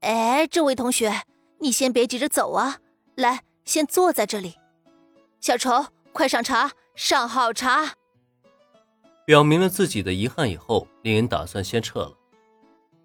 [0.00, 1.22] 哎，这位同学，
[1.58, 2.78] 你先别急着走啊，
[3.16, 4.54] 来，先坐在这里。
[5.40, 7.94] 小丑，快上茶，上好茶。
[9.24, 12.12] 表明了自己的遗憾以后，林恩打算先撤了。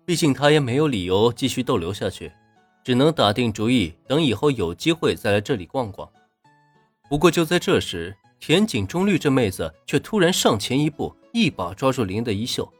[0.06, 2.32] 毕竟他也没有理由继续逗留下去，
[2.84, 6.08] 只能打定主意，等以后有机会再来这里逛逛。
[7.10, 12.72] 不过就在这时，田井中绿这妹子却突然上前一步，一把抓住林恩的衣袖。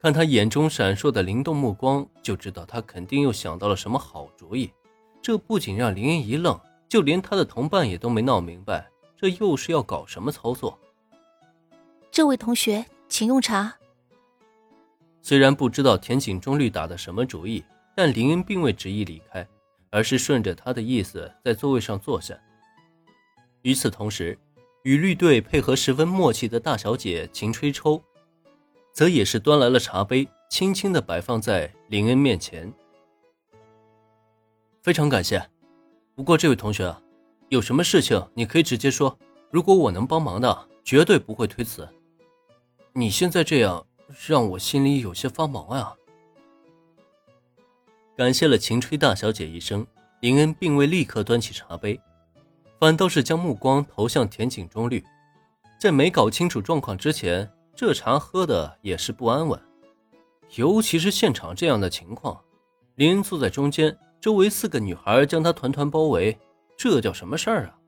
[0.00, 4.72] 看他眼中闪烁的灵动目光，就知道他肯定又想到了什么好主意。
[5.20, 10.78] 这不仅让林恩一愣，就连他的同伴也都没闹明白，这又是要搞什么操作。
[12.12, 13.76] 这位同学，请用茶。
[15.20, 17.64] 虽然不知道田井中律打的什么主意，
[17.96, 19.46] 但林恩并未执意离开，
[19.90, 22.38] 而是顺着他的意思在座位上坐下。
[23.62, 24.38] 与此同时，
[24.84, 28.00] 与绿队配合十分默契的大小姐秦吹抽，
[28.98, 32.74] 则也是端来了茶杯，轻轻的摆放在林恩面前。
[34.82, 35.40] 非常感谢，
[36.16, 37.00] 不过这位同学啊，
[37.48, 39.16] 有什么事情你可以直接说，
[39.52, 41.88] 如果我能帮忙的，绝对不会推辞。
[42.92, 43.86] 你现在这样
[44.26, 45.94] 让我心里有些发毛呀。
[48.16, 49.86] 感谢了秦吹大小姐一声，
[50.22, 52.00] 林恩并未立刻端起茶杯，
[52.80, 55.04] 反倒是将目光投向田井中绿。
[55.80, 57.48] 在没搞清楚状况之前，
[57.80, 59.62] 这茶喝的也是不安稳，
[60.56, 62.42] 尤其是现场这样的情况，
[62.96, 66.36] 林坐在中间，周围四个女孩将他团团包围，
[66.76, 67.78] 这叫什么事儿啊？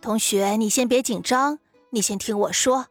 [0.00, 1.58] 同学，你先别紧张，
[1.90, 2.86] 你先听我说。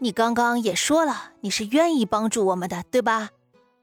[0.00, 3.30] 你刚刚也说了，你是愿意帮助我们的，对吧？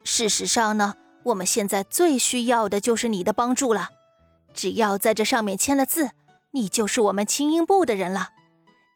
[0.03, 3.91] 事实上呢，我们现在最需要的就是你的帮助了。
[4.53, 6.09] 只要在这上面签了字，
[6.52, 8.31] 你就是我们青音部的人了。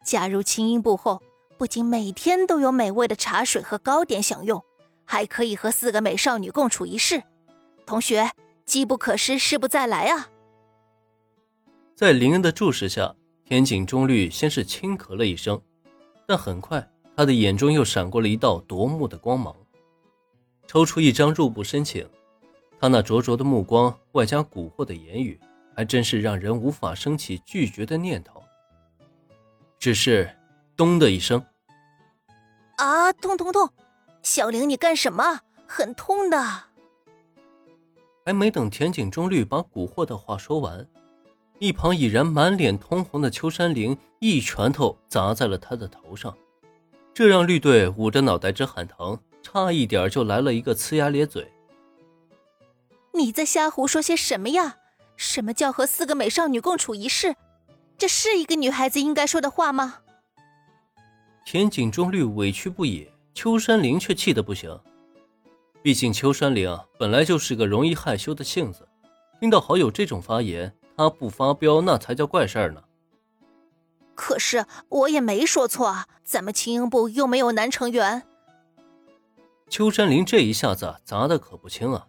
[0.04, 1.22] 加入青音部后，
[1.58, 4.64] 不仅每天都有美味的茶水和糕点享用，
[5.06, 7.24] 还可以和四个美少女共处一室。
[7.86, 8.30] 同学，
[8.66, 10.30] 机不可失，失不再来啊！
[11.96, 15.60] 在林恩的注视下，田井中绿先是轻咳了一声，
[16.28, 16.88] 但很快。
[17.16, 19.56] 他的眼中又闪过了一道夺目的光芒，
[20.68, 22.08] 抽出一张入部申请。
[22.80, 25.40] 他那灼灼的目光，外加蛊惑的言语，
[25.76, 28.44] 还真是让人无法升起拒绝的念头。
[29.80, 30.30] 只是，
[30.78, 31.44] 咚的一声，
[32.76, 33.68] 啊，痛痛痛！
[34.22, 35.40] 小玲，你干什么？
[35.66, 36.40] 很痛的。
[38.24, 40.88] 还没等田井中绿把蛊惑的话说完，
[41.58, 46.38] 一旁已然满脸通红的秋山玲一拳头砸在了他的头上。
[47.12, 51.52] 这让绿队捂着脑袋直喊疼，差一点就来了一个呲牙咧嘴。
[53.14, 54.78] 你在瞎胡说些什么呀？
[55.16, 57.36] 什么叫和四个美少女共处一室？
[57.98, 60.02] 这是一个女孩子应该说的话吗？
[61.50, 64.78] 田井中绿委屈不已，秋山玲却气得不行。
[65.82, 68.86] 毕竟秋山玲本来就是个容易害羞的性子，
[69.40, 72.84] 听到好友这种发言，他不发飙那才叫怪事儿呢。
[74.14, 78.24] 可是我也没说错啊，咱们青鹰部又没有男成员。
[79.70, 82.08] 秋山林这一下子砸的可不轻啊！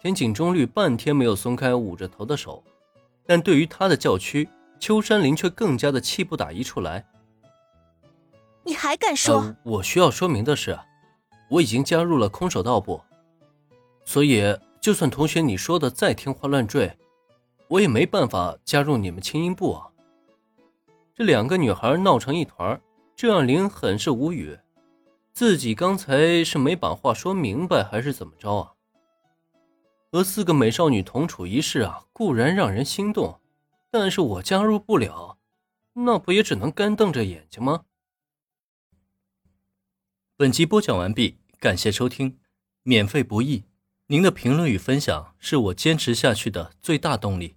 [0.00, 2.62] 田井中绿半天没有松开捂着头的手，
[3.26, 7.04] 但对于他的叫屈，秋山林却更加的气不打一处来。
[8.68, 9.56] 你还敢说？
[9.62, 10.78] 我需要说明的是，
[11.48, 13.00] 我已经加入了空手道部，
[14.04, 14.42] 所以
[14.78, 16.94] 就算同学你说的再天花乱坠，
[17.68, 19.88] 我也没办法加入你们青音部啊。
[21.14, 22.78] 这两个女孩闹成一团，
[23.16, 24.58] 这让林很是无语。
[25.32, 28.72] 自己刚才是没把话说明白，还是怎么着啊？
[30.12, 33.40] 和四个美少女同处一室啊，固然让人心动，
[33.90, 35.38] 但是我加入不了，
[35.94, 37.84] 那不也只能干瞪着眼睛吗？
[40.40, 42.38] 本集播讲完毕，感谢收听，
[42.84, 43.64] 免费不易，
[44.06, 47.56] 您的评论与分享是我坚持下去的最大动力。